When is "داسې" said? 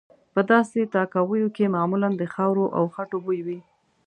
0.51-0.79